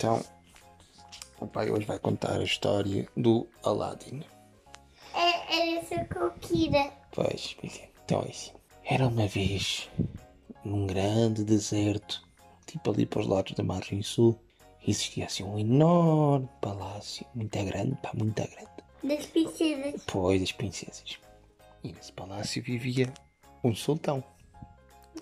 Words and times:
Então, 0.00 0.24
o 1.38 1.46
pai 1.46 1.70
hoje 1.70 1.84
vai 1.84 1.98
contar 1.98 2.40
a 2.40 2.42
história 2.42 3.06
do 3.14 3.46
Aladdin. 3.62 4.24
É, 5.12 5.54
era 5.54 5.78
essa 5.78 6.04
coquira. 6.06 6.90
Pois, 7.12 7.54
pois 7.60 7.78
é. 7.78 7.90
Então 8.02 8.22
é 8.22 8.30
assim. 8.30 8.52
Era 8.82 9.06
uma 9.06 9.26
vez 9.26 9.90
num 10.64 10.86
grande 10.86 11.44
deserto, 11.44 12.26
tipo 12.64 12.90
ali 12.90 13.04
para 13.04 13.20
os 13.20 13.26
lados 13.26 13.52
da 13.52 13.62
margem 13.62 14.00
sul, 14.00 14.40
existia 14.88 15.26
assim 15.26 15.44
um 15.44 15.58
enorme 15.58 16.48
palácio, 16.62 17.26
muito 17.34 17.62
grande, 17.62 17.94
pá, 17.96 18.10
muito 18.14 18.36
grande. 18.36 18.70
Das 19.04 19.26
princesas. 19.26 20.02
Pois, 20.06 20.40
das 20.40 20.52
princesas. 20.52 21.18
E 21.84 21.92
nesse 21.92 22.12
palácio 22.12 22.62
vivia 22.62 23.12
um 23.62 23.74
sultão. 23.74 24.24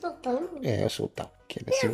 Sultão? 0.00 0.50
É, 0.62 0.86
o 0.86 0.88
sultão. 0.88 1.28
Que 1.48 1.60
era 1.60 1.70
é 1.70 1.76
assim, 1.76 1.88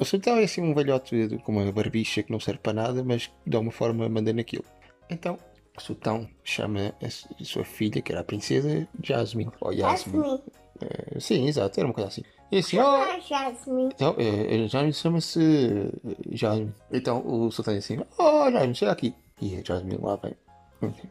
o 0.00 0.04
sultão? 0.04 0.36
é 0.36 0.44
assim 0.44 0.60
um 0.62 0.74
velhote 0.74 1.28
de- 1.28 1.38
com 1.38 1.52
uma 1.52 1.72
barbicha 1.72 2.22
que 2.22 2.30
não 2.30 2.38
serve 2.38 2.60
para 2.60 2.74
nada, 2.74 3.02
mas 3.02 3.30
de 3.46 3.56
alguma 3.56 3.72
forma 3.72 4.06
manda 4.08 4.32
naquilo. 4.32 4.64
Então, 5.08 5.38
o 5.76 5.80
sultão 5.80 6.28
chama 6.44 6.94
a 7.02 7.44
sua 7.44 7.64
filha, 7.64 8.02
que 8.02 8.12
era 8.12 8.20
a 8.20 8.24
princesa 8.24 8.86
Jasmine. 9.02 9.50
Ou 9.60 9.72
Yasmin. 9.72 10.20
Jasmine. 10.22 10.42
Eh, 10.80 11.20
sim, 11.20 11.46
exato, 11.48 11.80
era 11.80 11.86
uma 11.88 11.94
coisa 11.94 12.08
assim. 12.08 12.22
E 12.52 12.58
assim, 12.58 12.78
oh, 12.78 13.20
Jasmine. 13.20 13.88
então, 13.94 14.14
eh, 14.18 14.64
eh, 14.64 14.68
Jasmine 14.68 14.92
chama-se 14.92 15.40
eh, 15.42 16.16
Jasmine. 16.32 16.74
Então 16.92 17.22
o 17.26 17.50
sultão 17.50 17.72
diz 17.74 17.84
assim, 17.84 17.98
oh 18.18 18.50
Jasmine, 18.50 18.74
chega 18.74 18.92
aqui. 18.92 19.14
E 19.40 19.56
a 19.56 19.62
Jasmine 19.64 19.98
lá 20.02 20.16
vem. 20.16 20.34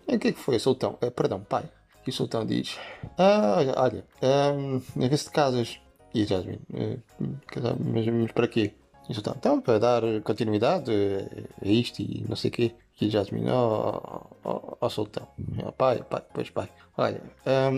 "Eh, 0.08 0.16
O 0.16 0.20
que 0.20 0.28
é 0.28 0.32
que 0.32 0.40
foi, 0.40 0.60
sultão? 0.60 0.98
Eh, 1.02 1.10
perdão, 1.10 1.42
pai. 1.44 1.64
E 2.06 2.10
o 2.10 2.14
sultão 2.14 2.46
diz, 2.46 2.78
ah, 3.18 3.56
olha, 3.58 3.74
olha, 3.76 4.06
um, 4.54 4.80
ver 4.96 5.18
se 5.18 5.26
te 5.26 5.32
casas. 5.32 5.80
E 6.14 6.24
a 6.24 6.26
Jasmine, 6.26 6.62
"Eh, 6.74 6.98
mas, 7.80 8.08
mas 8.08 8.32
para 8.32 8.48
quê? 8.48 8.74
E 9.08 9.12
o 9.12 9.16
sultão, 9.16 9.34
então, 9.38 9.62
para 9.62 9.80
dar 9.80 10.02
continuidade 10.24 10.92
eh, 10.92 11.46
a 11.62 11.68
isto 11.68 12.02
e 12.02 12.26
não 12.28 12.36
sei 12.36 12.50
o 12.50 12.54
quê. 12.54 12.76
E 13.00 13.08
a 13.08 13.10
Jasmine, 13.10 13.50
oh, 13.50 14.22
oh, 14.44 14.78
oh 14.82 14.90
sultão, 14.90 15.28
oh, 15.66 15.72
pai, 15.72 16.04
pai, 16.04 16.24
pois 16.34 16.50
pai, 16.50 16.70
olha, 16.98 17.22
um, 17.46 17.76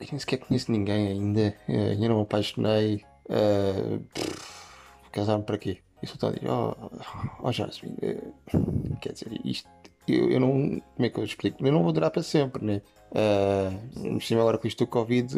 eu 0.00 0.06
nem 0.10 0.18
sequer 0.18 0.38
conheço 0.38 0.70
ninguém 0.72 1.08
ainda, 1.08 1.54
eh, 1.68 1.90
ainda 1.92 2.08
não 2.08 2.16
me 2.16 2.22
apaixonei. 2.22 3.04
pff, 4.14 4.54
Casar-me 5.12 5.44
para 5.44 5.58
quê? 5.58 5.78
E 6.02 6.06
o 6.06 6.08
sultão 6.08 6.32
diz: 6.32 6.42
Oh, 6.44 6.74
oh 7.40 7.52
Jasmine, 7.52 7.96
eh, 8.02 8.18
quer 9.00 9.12
dizer, 9.12 9.40
isto. 9.44 9.68
Eu, 10.06 10.30
eu 10.30 10.40
não. 10.40 10.50
Como 10.50 11.06
é 11.06 11.08
que 11.08 11.18
eu 11.18 11.24
explico? 11.24 11.66
Eu 11.66 11.72
não 11.72 11.82
vou 11.82 11.92
durar 11.92 12.10
para 12.10 12.22
sempre, 12.22 12.64
né? 12.64 12.82
Uh, 13.14 14.20
cima 14.20 14.40
agora 14.40 14.58
com 14.58 14.66
isto 14.66 14.84
do 14.84 14.88
Covid, 14.88 15.36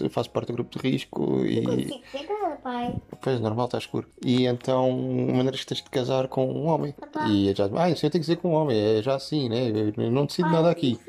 eu 0.00 0.10
faço 0.10 0.30
parte 0.30 0.48
do 0.48 0.52
grupo 0.52 0.78
de 0.78 0.90
risco 0.90 1.44
e. 1.46 1.62
Nada, 1.62 2.56
pai. 2.62 2.94
Pois, 3.22 3.40
normal, 3.40 3.66
está 3.66 3.78
escuro. 3.78 4.06
E 4.22 4.44
então, 4.44 4.90
a 5.30 5.32
maneira 5.32 5.56
que 5.56 5.64
tens 5.64 5.82
de 5.82 5.88
casar 5.88 6.28
com 6.28 6.46
um 6.46 6.66
homem. 6.66 6.92
Papá. 6.92 7.26
E 7.28 7.54
Jasmine, 7.54 7.82
ah, 7.82 7.90
isso 7.90 8.04
eu 8.04 8.10
tenho 8.10 8.22
que 8.22 8.28
dizer 8.28 8.36
com 8.36 8.50
um 8.50 8.54
homem, 8.54 8.78
é 8.78 9.02
já 9.02 9.14
assim, 9.14 9.48
né? 9.48 9.70
Eu 9.96 10.10
não 10.10 10.26
decido 10.26 10.50
nada 10.50 10.70
aqui. 10.70 11.00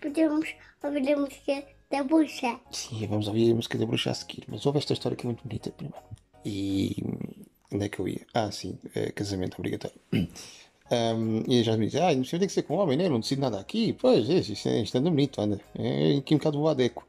Podemos, 0.00 0.48
ouvir 0.84 1.12
a 1.12 1.16
música 1.16 1.64
da 1.90 2.04
bucha. 2.04 2.60
Sim, 2.70 3.06
vamos 3.08 3.26
ouvir 3.26 3.50
a 3.50 3.54
música 3.56 3.76
da 3.76 3.86
bruxa 3.86 4.10
a 4.10 4.14
seguir, 4.14 4.44
mas 4.46 4.64
houve 4.64 4.78
esta 4.78 4.92
história 4.92 5.16
que 5.16 5.26
é 5.26 5.28
muito 5.28 5.42
bonita 5.42 5.70
primeiro. 5.70 5.98
E 6.44 7.02
onde 7.72 7.86
é 7.86 7.88
que 7.88 7.98
eu 7.98 8.06
ia? 8.06 8.24
Ah, 8.32 8.52
sim, 8.52 8.78
é 8.94 9.10
casamento 9.10 9.58
obrigatório. 9.58 9.98
Ahm, 10.90 11.42
e 11.48 11.60
a 11.60 11.62
Jasmine 11.62 11.90
diz: 11.90 12.00
Ah, 12.00 12.14
não 12.14 12.24
sei 12.24 12.38
tem 12.38 12.46
que 12.48 12.54
ser 12.54 12.62
com 12.62 12.76
um 12.76 12.78
homem, 12.80 12.96
né? 12.96 13.08
Não 13.08 13.20
decido 13.20 13.40
nada 13.40 13.58
aqui. 13.58 13.92
Pois, 13.94 14.28
é, 14.30 14.34
isto, 14.38 14.68
é, 14.68 14.80
isto 14.82 14.96
anda 14.98 15.10
bonito, 15.10 15.40
anda. 15.40 15.60
É 15.74 16.16
aqui 16.16 16.34
um 16.34 16.38
bocado 16.38 16.60
o 16.60 16.68
adeco. 16.68 17.06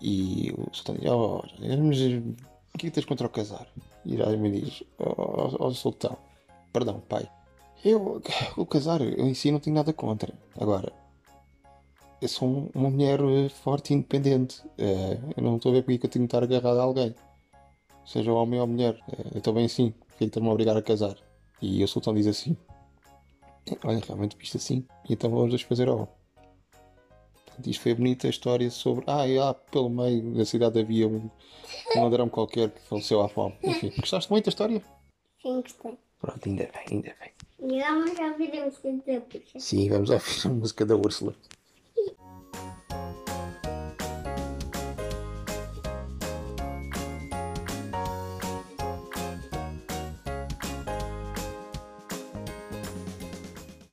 E 0.00 0.52
o 0.58 0.68
sultão 0.74 0.94
diz: 0.96 1.10
Oh, 1.10 1.42
mas 1.82 1.98
o 2.00 2.78
que 2.78 2.86
é 2.86 2.90
que 2.90 2.90
tens 2.90 3.04
contra 3.06 3.26
o 3.26 3.30
casar? 3.30 3.66
E 4.04 4.14
a 4.20 4.26
Jasmine 4.26 4.60
diz: 4.60 4.82
Oh, 4.98 5.56
oh, 5.58 5.70
sultão, 5.72 6.16
perdão, 6.72 7.00
pai. 7.08 7.26
Eu, 7.84 8.20
o 8.56 8.66
casar, 8.66 9.00
eu 9.00 9.26
em 9.26 9.34
si 9.34 9.50
não 9.50 9.58
tenho 9.60 9.76
nada 9.76 9.92
contra. 9.92 10.32
Agora, 10.58 10.92
eu 12.20 12.28
sou 12.28 12.48
um- 12.48 12.70
uma 12.74 12.90
mulher 12.90 13.20
eh, 13.20 13.48
forte 13.50 13.92
e 13.92 13.96
independente. 13.96 14.62
Eh, 14.78 15.18
eu 15.36 15.42
não 15.42 15.56
estou 15.56 15.70
a 15.70 15.74
ver 15.74 15.82
porque 15.82 15.94
é 15.94 15.98
que 15.98 16.06
eu 16.06 16.10
tenho 16.10 16.26
que 16.26 16.34
estar 16.34 16.42
agarrado 16.42 16.78
a 16.80 16.82
alguém. 16.82 17.14
Seja 18.06 18.32
homem 18.32 18.60
ou 18.60 18.66
mulher. 18.66 18.98
Eh, 19.12 19.30
eu 19.34 19.38
estou 19.38 19.52
bem 19.52 19.66
assim. 19.66 19.92
Porque 20.08 20.24
está-me 20.24 20.48
a 20.48 20.52
obrigar 20.52 20.76
a 20.76 20.82
casar. 20.82 21.16
E 21.60 21.82
o 21.84 21.88
sultão 21.88 22.14
diz 22.14 22.26
assim: 22.26 22.56
Olha, 23.82 24.00
realmente 24.00 24.36
visto 24.36 24.56
assim. 24.56 24.86
E 25.08 25.14
então 25.14 25.30
vamos 25.30 25.50
dois 25.50 25.62
fazer 25.62 25.88
ao. 25.88 26.06
Portanto, 27.46 27.66
Isto 27.66 27.82
foi 27.82 27.92
a 27.92 27.94
bonita 27.94 28.28
história 28.28 28.70
sobre. 28.70 29.04
Ah, 29.06 29.26
e 29.26 29.38
lá 29.38 29.54
pelo 29.54 29.88
meio 29.88 30.34
da 30.34 30.44
cidade 30.44 30.80
havia 30.80 31.08
um, 31.08 31.30
um 31.96 32.02
ladrão 32.02 32.28
qualquer 32.28 32.70
que 32.70 32.80
faleceu 32.82 33.20
à 33.22 33.28
fome. 33.28 33.56
Enfim, 33.62 33.92
gostaste 33.98 34.30
muito 34.30 34.44
da 34.46 34.50
história? 34.50 34.82
Sim, 35.40 35.60
gostei. 35.62 35.98
Pronto, 36.20 36.48
ainda 36.48 36.64
bem, 36.64 36.84
ainda 36.90 37.14
bem. 37.20 37.32
E 37.60 37.80
vamos 37.80 38.18
ouvir 38.18 38.58
a 38.58 38.64
música 38.64 38.92
da. 38.92 39.60
Sim, 39.60 39.88
vamos 39.88 40.10
ouvir 40.10 40.46
a 40.46 40.48
música 40.48 40.86
da 40.86 40.96
Úrsula. 40.96 41.34